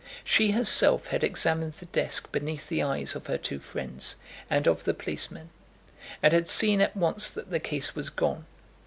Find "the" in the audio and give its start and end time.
1.73-1.85, 2.69-2.81, 4.83-4.95, 7.51-7.59